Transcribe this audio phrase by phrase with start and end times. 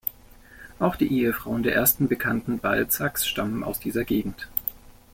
[0.79, 4.47] Auch die Ehefrauen der ersten bekannten Balzacs stammen aus dieser Gegend.